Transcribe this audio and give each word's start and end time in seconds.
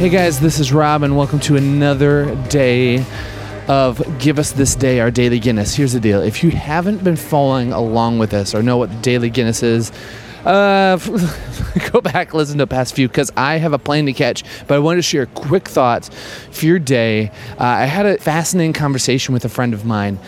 Hey 0.00 0.08
guys, 0.08 0.40
this 0.40 0.58
is 0.58 0.72
Rob, 0.72 1.02
and 1.02 1.14
welcome 1.14 1.40
to 1.40 1.56
another 1.56 2.34
day 2.46 3.04
of 3.68 4.02
Give 4.18 4.38
Us 4.38 4.52
This 4.52 4.74
Day, 4.74 4.98
our 4.98 5.10
Daily 5.10 5.38
Guinness. 5.38 5.74
Here's 5.74 5.92
the 5.92 6.00
deal 6.00 6.22
if 6.22 6.42
you 6.42 6.50
haven't 6.52 7.04
been 7.04 7.16
following 7.16 7.70
along 7.70 8.18
with 8.18 8.32
us 8.32 8.54
or 8.54 8.62
know 8.62 8.78
what 8.78 8.88
the 8.88 8.96
Daily 9.02 9.28
Guinness 9.28 9.62
is, 9.62 9.92
uh, 10.46 10.96
go 11.92 12.00
back, 12.00 12.32
listen 12.32 12.56
to 12.56 12.62
the 12.62 12.66
past 12.66 12.96
few 12.96 13.08
because 13.08 13.30
I 13.36 13.58
have 13.58 13.74
a 13.74 13.78
plane 13.78 14.06
to 14.06 14.14
catch. 14.14 14.42
But 14.66 14.76
I 14.76 14.78
wanted 14.78 14.96
to 14.96 15.02
share 15.02 15.26
quick 15.26 15.68
thoughts 15.68 16.08
for 16.50 16.64
your 16.64 16.78
day. 16.78 17.30
Uh, 17.58 17.64
I 17.64 17.84
had 17.84 18.06
a 18.06 18.16
fascinating 18.16 18.72
conversation 18.72 19.34
with 19.34 19.44
a 19.44 19.50
friend 19.50 19.74
of 19.74 19.84
mine 19.84 20.18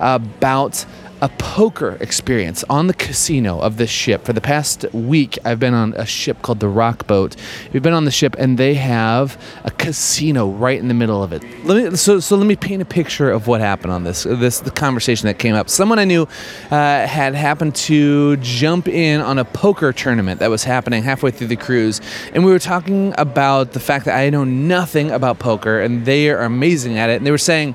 about 0.00 0.84
a 1.22 1.28
poker 1.28 1.98
experience 2.00 2.64
on 2.70 2.86
the 2.86 2.94
casino 2.94 3.58
of 3.60 3.76
this 3.76 3.90
ship. 3.90 4.24
For 4.24 4.32
the 4.32 4.40
past 4.40 4.86
week, 4.92 5.38
I've 5.44 5.60
been 5.60 5.74
on 5.74 5.92
a 5.94 6.06
ship 6.06 6.40
called 6.42 6.60
the 6.60 6.68
Rock 6.68 7.06
Boat. 7.06 7.36
We've 7.72 7.82
been 7.82 7.92
on 7.92 8.06
the 8.06 8.10
ship, 8.10 8.34
and 8.38 8.56
they 8.56 8.74
have 8.74 9.40
a 9.64 9.70
casino 9.70 10.48
right 10.48 10.78
in 10.78 10.88
the 10.88 10.94
middle 10.94 11.22
of 11.22 11.32
it. 11.32 11.42
Let 11.64 11.92
me, 11.92 11.96
so, 11.96 12.20
so 12.20 12.36
let 12.36 12.46
me 12.46 12.56
paint 12.56 12.80
a 12.80 12.86
picture 12.86 13.30
of 13.30 13.46
what 13.46 13.60
happened 13.60 13.92
on 13.92 14.04
this. 14.04 14.24
This 14.24 14.60
the 14.60 14.70
conversation 14.70 15.26
that 15.26 15.38
came 15.38 15.54
up. 15.54 15.68
Someone 15.68 15.98
I 15.98 16.04
knew 16.04 16.22
uh, 16.70 17.06
had 17.06 17.34
happened 17.34 17.74
to 17.76 18.36
jump 18.38 18.88
in 18.88 19.20
on 19.20 19.38
a 19.38 19.44
poker 19.44 19.92
tournament 19.92 20.40
that 20.40 20.48
was 20.48 20.64
happening 20.64 21.02
halfway 21.02 21.30
through 21.30 21.48
the 21.48 21.56
cruise, 21.56 22.00
and 22.32 22.44
we 22.44 22.50
were 22.50 22.58
talking 22.58 23.12
about 23.18 23.72
the 23.72 23.80
fact 23.80 24.06
that 24.06 24.16
I 24.16 24.30
know 24.30 24.44
nothing 24.44 25.10
about 25.10 25.38
poker, 25.38 25.80
and 25.80 26.06
they 26.06 26.30
are 26.30 26.42
amazing 26.42 26.98
at 26.98 27.10
it. 27.10 27.16
And 27.16 27.26
they 27.26 27.30
were 27.30 27.38
saying 27.38 27.74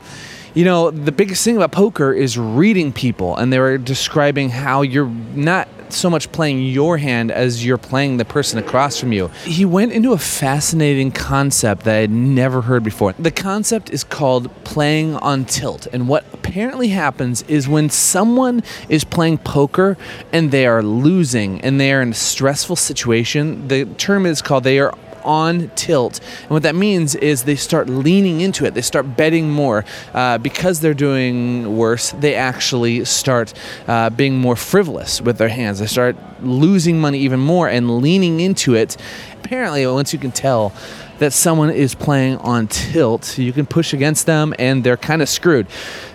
you 0.56 0.64
know, 0.64 0.90
the 0.90 1.12
biggest 1.12 1.44
thing 1.44 1.58
about 1.58 1.74
poker 1.74 2.14
is 2.14 2.38
reading 2.38 2.94
people, 2.94 3.36
and 3.36 3.52
they 3.52 3.60
were 3.60 3.78
describing 3.78 4.50
how 4.50 4.82
you're 4.82 5.10
not 5.10 5.68
so 5.90 6.10
much 6.10 6.32
playing 6.32 6.64
your 6.64 6.98
hand 6.98 7.32
as 7.32 7.66
you're 7.66 7.78
playing 7.78 8.18
the 8.18 8.26
person 8.26 8.58
across 8.58 9.00
from 9.00 9.12
you. 9.12 9.28
He 9.44 9.66
went 9.66 9.92
into 9.92 10.14
a 10.14 10.18
fascinating 10.18 11.12
concept 11.12 11.84
that 11.84 11.96
I 11.96 12.00
had 12.00 12.12
never 12.12 12.62
heard 12.62 12.84
before. 12.84 13.14
The 13.20 13.32
concept 13.32 13.92
is 13.92 14.04
called 14.04 14.50
playing 14.64 15.16
on 15.18 15.46
tilt, 15.46 15.88
and 15.92 16.08
what 16.08 16.26
apparently 16.34 16.88
happens 16.88 17.44
is 17.44 17.68
when 17.68 17.90
someone 17.90 18.64
is 18.88 19.04
playing 19.04 19.40
poker 19.40 19.98
and 20.32 20.52
they 20.52 20.66
are 20.66 20.82
losing 20.82 21.62
and 21.62 21.80
they 21.80 21.92
are 21.92 22.02
in 22.02 22.12
a 22.12 22.16
stressful 22.16 22.78
situation, 22.78 23.68
the 23.68 23.86
term 23.86 24.26
is 24.26 24.42
called 24.42 24.64
they 24.64 24.80
are 24.80 24.94
on 25.26 25.70
tilt. 25.76 26.20
And 26.42 26.52
what 26.52 26.64
that 26.64 26.76
means 26.76 27.16
is 27.16 27.44
they 27.44 27.56
start 27.56 27.90
leaning 27.90 28.42
into 28.42 28.66
it, 28.66 28.74
they 28.74 28.82
start 28.82 29.18
betting 29.18 29.50
more. 29.50 29.84
Uh, 30.14 30.38
because 30.38 30.80
they're 30.80 30.94
doing 30.94 31.78
worse, 31.78 32.12
they 32.12 32.36
actually 32.36 33.06
start 33.06 33.54
uh, 33.88 34.10
being 34.10 34.38
more 34.38 34.56
frivolous 34.56 35.22
with 35.22 35.38
their 35.38 35.50
hands. 35.50 35.80
They 35.80 35.88
start 35.88 36.16
losing 36.42 37.00
money 37.00 37.20
even 37.20 37.40
more 37.40 37.68
and 37.68 38.00
leaning 38.00 38.40
into 38.40 38.76
it. 38.76 38.98
Apparently, 39.44 39.86
once 39.86 40.14
you 40.14 40.20
can 40.20 40.32
tell, 40.32 40.74
that 41.20 41.32
someone 41.32 41.70
is 41.70 41.96
playing 41.96 42.36
on 42.40 42.68
tilt, 42.68 43.38
you 43.38 43.54
can 43.54 43.66
push 43.66 43.94
against 43.94 44.26
them 44.26 44.54
and 44.60 44.84
they're 44.84 44.98
kind 44.98 45.22
of 45.22 45.30
screwed. 45.30 45.66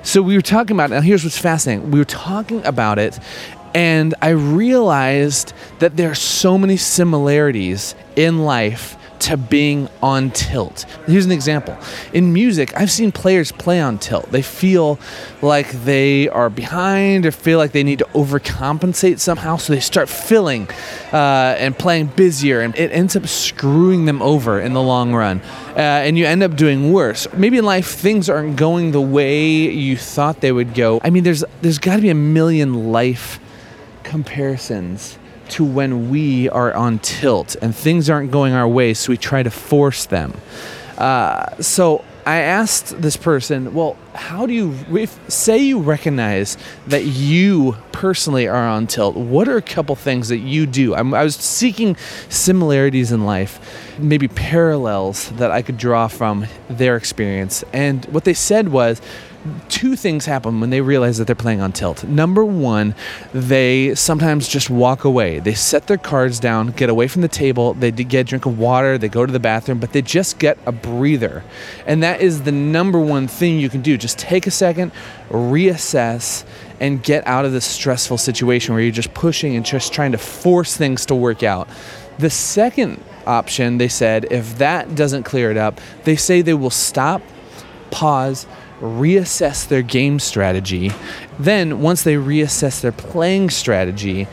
So 0.03 0.21
we 0.21 0.35
were 0.35 0.43
talking 0.43 0.77
about, 0.77 0.91
now 0.91 1.01
here's 1.01 1.25
what's 1.25 1.39
fascinating. 1.39 1.91
We 1.91 1.99
were 1.99 2.05
talking 2.05 2.63
about 2.67 2.99
it 2.99 3.19
and 3.75 4.15
I 4.21 4.31
realized 4.31 5.53
that 5.79 5.97
there 5.97 6.11
are 6.11 6.17
so 6.17 6.59
many 6.59 6.77
similarities 6.77 7.95
in 8.17 8.45
life 8.45 8.97
to 9.21 9.37
being 9.37 9.89
on 10.03 10.31
tilt. 10.31 10.87
Here's 11.07 11.27
an 11.27 11.33
example. 11.33 11.77
In 12.13 12.33
music, 12.33 12.77
I've 12.77 12.91
seen 12.91 13.13
players 13.13 13.53
play 13.53 13.81
on 13.81 13.99
tilt. 13.99 14.31
They 14.31 14.43
feel 14.43 14.99
like 15.43 15.71
they 15.71 16.29
are 16.29 16.51
behind 16.51 17.27
or 17.27 17.31
feel 17.31 17.59
like 17.59 17.73
they 17.73 17.83
need 17.83 17.99
to 18.01 18.07
overcompensate 18.07 19.19
somehow, 19.19 19.57
so 19.57 19.73
they 19.73 19.81
start 19.81 20.09
filling 20.09 20.69
uh, 21.13 21.57
and 21.59 21.79
playing 21.79 22.07
busier, 22.09 22.61
and 22.61 22.75
it 22.77 22.91
ends 22.93 23.15
up 23.15 23.27
screwing 23.27 24.07
them 24.07 24.23
over 24.23 24.61
in 24.61 24.73
the 24.73 24.83
long 24.83 25.15
run. 25.15 25.41
Uh, 25.71 25.81
and 25.81 26.19
you 26.19 26.27
end 26.27 26.43
up 26.43 26.57
doing 26.57 26.93
worse. 26.93 27.27
Maybe 27.35 27.59
in 27.59 27.65
life 27.65 27.89
things 27.89 28.29
aren't 28.29 28.57
going 28.57 28.93
the 28.93 29.01
way 29.01 29.71
you 29.71 29.97
thought 29.97 30.41
they 30.41 30.53
would 30.53 30.75
go. 30.75 31.01
I 31.05 31.11
mean, 31.11 31.25
there's 31.25 31.45
there's 31.63 31.79
got 31.79 31.97
to 31.97 32.03
be 32.03 32.11
a 32.11 32.15
million 32.15 32.91
life 32.91 33.39
comparisons 34.03 35.19
to 35.51 35.65
when 35.65 36.11
we 36.11 36.49
are 36.51 36.75
on 36.75 36.99
tilt 36.99 37.57
and 37.63 37.75
things 37.75 38.09
aren't 38.09 38.31
going 38.31 38.53
our 38.53 38.69
way, 38.69 38.95
so 38.95 39.11
we 39.11 39.17
try 39.17 39.43
to 39.43 39.51
force 39.51 40.07
them. 40.07 40.33
Uh, 40.99 41.61
so 41.61 42.05
I 42.27 42.37
asked 42.37 43.01
this 43.01 43.17
person, 43.17 43.73
well, 43.73 43.97
how 44.15 44.47
do 44.47 44.53
you, 44.53 44.75
if, 44.95 45.19
say 45.31 45.59
you 45.59 45.81
recognize 45.81 46.59
that 46.87 47.05
you 47.05 47.77
personally 47.93 48.47
are 48.47 48.69
on 48.69 48.87
tilt, 48.87 49.17
what 49.17 49.49
are 49.49 49.57
a 49.57 49.63
couple 49.63 49.97
things 49.97 50.29
that 50.29 50.39
you 50.39 50.67
do? 50.67 50.95
I'm, 50.95 51.15
I 51.15 51.25
was 51.25 51.37
seeking 51.37 51.97
similarities 52.29 53.11
in 53.11 53.25
life, 53.25 53.59
maybe 53.99 54.29
parallels 54.29 55.31
that 55.31 55.51
I 55.51 55.63
could 55.63 55.79
draw 55.79 56.09
from 56.09 56.47
their 56.69 56.97
experience. 56.97 57.65
And 57.73 58.05
what 58.07 58.25
they 58.25 58.35
said 58.35 58.69
was, 58.69 59.01
two 59.69 59.97
things 59.97 60.27
happen 60.27 60.61
when 60.61 60.71
they 60.71 60.81
realize 60.81 61.19
that 61.19 61.27
they're 61.27 61.35
playing 61.35 61.61
on 61.61 61.73
tilt. 61.73 62.05
Number 62.05 62.45
one, 62.45 62.95
they 63.33 63.95
sometimes 63.95 64.49
just 64.49 64.69
walk 64.69 65.05
away. 65.05 65.39
They 65.39 65.55
set 65.55 65.87
their 65.87 65.97
cards 65.97 66.39
down, 66.39 66.73
get 66.73 66.91
away 66.91 67.09
from 67.09 67.23
the 67.23 67.29
table, 67.29 67.75
they 67.75 67.91
get 67.91 68.21
a 68.21 68.25
drink 68.25 68.47
of 68.47 68.59
water, 68.59 68.99
they 68.99 69.09
go 69.09 69.25
to 69.25 69.33
the 69.33 69.41
bathroom, 69.41 69.79
but 69.79 69.93
they 69.93 70.03
just 70.03 70.39
get 70.39 70.59
a 70.67 70.73
breather. 70.73 71.43
And 71.87 72.03
that 72.03 72.21
is 72.21 72.43
the 72.43 72.53
number 72.53 73.01
one 73.01 73.29
thing 73.29 73.59
you 73.59 73.71
can 73.71 73.81
do. 73.81 73.97
Just 73.97 74.19
take 74.19 74.47
a 74.47 74.51
second, 74.51 74.93
reassess, 75.31 76.45
and 76.79 77.03
get 77.03 77.27
out 77.27 77.45
of 77.45 77.53
this 77.53 77.67
stressful 77.67 78.19
situation 78.19 78.75
where 78.75 78.83
you're 78.83 78.93
just 78.93 79.15
pushing 79.15 79.57
and 79.57 79.65
just 79.65 79.93
trying 79.93 80.13
to 80.13 80.19
force 80.19 80.77
things 80.77 81.07
to 81.07 81.15
work 81.15 81.43
out. 81.43 81.69
The 82.19 82.31
second 82.31 83.03
option, 83.27 83.79
they 83.79 83.89
said, 83.89 84.31
if 84.31 84.59
that 84.59 84.95
doesn't 84.95 85.23
clear 85.23 85.51
it 85.51 85.57
up, 85.57 85.81
they 86.05 86.17
say 86.17 86.43
they 86.43 86.55
will 86.55 86.71
stop, 86.71 87.23
pause, 87.91 88.47
reassess 88.81 89.69
their 89.69 89.83
game 89.83 90.19
strategy. 90.19 90.91
Then, 91.39 91.81
once 91.81 92.03
they 92.03 92.15
reassess 92.15 92.81
their 92.81 92.93
playing 92.93 93.51
strategy, 93.51 94.27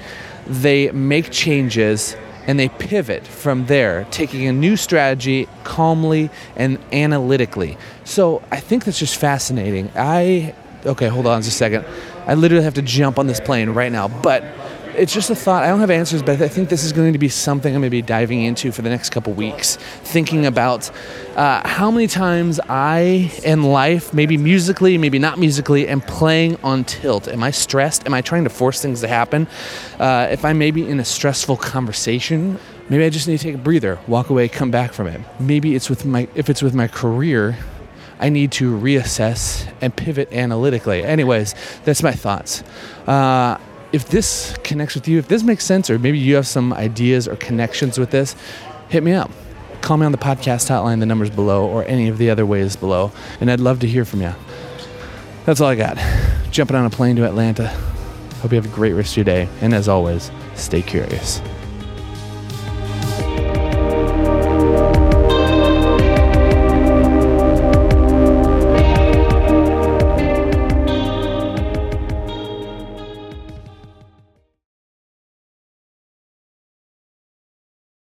they 0.45 0.91
make 0.91 1.31
changes 1.31 2.15
and 2.47 2.57
they 2.57 2.69
pivot 2.69 3.27
from 3.27 3.65
there, 3.65 4.07
taking 4.09 4.47
a 4.47 4.53
new 4.53 4.77
strategy 4.77 5.49
calmly 5.65 6.29
and 6.55 6.79
analytically. 6.93 7.77
So 8.05 8.41
I 8.49 8.61
think 8.61 8.85
that's 8.85 8.99
just 8.99 9.17
fascinating. 9.17 9.91
I, 9.95 10.55
okay, 10.87 11.07
hold 11.07 11.27
on 11.27 11.41
just 11.41 11.55
a 11.55 11.57
second. 11.57 11.85
I 12.25 12.33
literally 12.33 12.63
have 12.63 12.75
to 12.75 12.81
jump 12.81 13.19
on 13.19 13.27
this 13.27 13.39
plane 13.39 13.69
right 13.69 13.91
now, 13.91 14.07
but 14.07 14.43
it's 14.97 15.13
just 15.13 15.29
a 15.29 15.35
thought. 15.35 15.63
I 15.63 15.67
don't 15.67 15.79
have 15.79 15.91
answers, 15.91 16.23
but 16.23 16.41
I 16.41 16.47
think 16.47 16.69
this 16.69 16.83
is 16.83 16.91
going 16.91 17.13
to 17.13 17.19
be 17.19 17.29
something 17.29 17.73
I'm 17.73 17.81
going 17.81 17.87
to 17.87 17.91
be 17.91 18.01
diving 18.01 18.41
into 18.41 18.71
for 18.71 18.81
the 18.81 18.89
next 18.89 19.11
couple 19.11 19.31
weeks, 19.33 19.75
thinking 19.75 20.45
about 20.45 20.89
uh, 21.35 21.65
how 21.67 21.91
many 21.91 22.07
times 22.07 22.59
I, 22.67 23.31
in 23.43 23.63
life, 23.63 24.13
maybe 24.13 24.37
musically, 24.37 24.97
maybe 24.97 25.19
not 25.19 25.37
musically, 25.37 25.87
am 25.87 26.01
playing 26.01 26.57
on 26.63 26.83
tilt. 26.83 27.27
Am 27.27 27.43
I 27.43 27.51
stressed? 27.51 28.07
Am 28.07 28.13
I 28.13 28.21
trying 28.21 28.43
to 28.45 28.49
force 28.49 28.81
things 28.81 29.01
to 29.01 29.07
happen? 29.07 29.47
Uh, 29.99 30.27
if 30.31 30.43
I'm 30.43 30.57
maybe 30.57 30.87
in 30.89 30.99
a 30.99 31.05
stressful 31.05 31.57
conversation, 31.57 32.59
maybe 32.89 33.05
I 33.05 33.09
just 33.09 33.27
need 33.27 33.37
to 33.37 33.43
take 33.43 33.55
a 33.55 33.59
breather, 33.59 33.99
walk 34.07 34.31
away, 34.31 34.49
come 34.49 34.71
back 34.71 34.93
from 34.93 35.07
it. 35.07 35.21
Maybe 35.39 35.75
it's 35.75 35.89
with 35.89 36.05
my 36.05 36.27
if 36.33 36.49
it's 36.49 36.63
with 36.63 36.73
my 36.73 36.87
career. 36.87 37.55
I 38.19 38.29
need 38.29 38.51
to 38.53 38.75
reassess 38.77 39.71
and 39.81 39.95
pivot 39.95 40.31
analytically. 40.33 41.03
Anyways, 41.03 41.53
that's 41.85 42.01
my 42.01 42.11
thoughts. 42.11 42.63
Uh, 43.05 43.57
if 43.91 44.09
this 44.09 44.55
connects 44.63 44.95
with 44.95 45.07
you, 45.07 45.17
if 45.17 45.27
this 45.27 45.43
makes 45.43 45.63
sense, 45.63 45.89
or 45.89 45.99
maybe 45.99 46.17
you 46.17 46.35
have 46.35 46.47
some 46.47 46.73
ideas 46.73 47.27
or 47.27 47.35
connections 47.35 47.97
with 47.97 48.11
this, 48.11 48.35
hit 48.89 49.03
me 49.03 49.13
up. 49.13 49.31
Call 49.81 49.97
me 49.97 50.05
on 50.05 50.11
the 50.11 50.17
podcast 50.17 50.69
hotline, 50.69 50.99
the 50.99 51.05
numbers 51.05 51.29
below, 51.29 51.67
or 51.67 51.85
any 51.85 52.07
of 52.07 52.17
the 52.17 52.29
other 52.29 52.45
ways 52.45 52.75
below, 52.75 53.11
and 53.39 53.49
I'd 53.49 53.59
love 53.59 53.79
to 53.81 53.87
hear 53.87 54.05
from 54.05 54.21
you. 54.21 54.33
That's 55.45 55.61
all 55.61 55.69
I 55.69 55.75
got. 55.75 55.97
Jumping 56.51 56.75
on 56.75 56.85
a 56.85 56.89
plane 56.89 57.15
to 57.17 57.25
Atlanta. 57.25 57.67
Hope 58.41 58.51
you 58.51 58.55
have 58.55 58.65
a 58.65 58.75
great 58.75 58.93
rest 58.93 59.13
of 59.13 59.17
your 59.17 59.23
day, 59.25 59.47
and 59.61 59.73
as 59.73 59.87
always, 59.87 60.31
stay 60.55 60.81
curious. 60.81 61.41